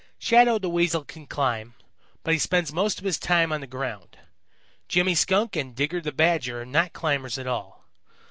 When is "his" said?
3.05-3.19